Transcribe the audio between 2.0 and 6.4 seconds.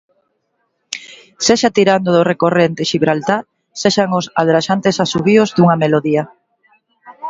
do recorrente Xibraltar, sexan os "aldraxantes asubíos" dunha melodía.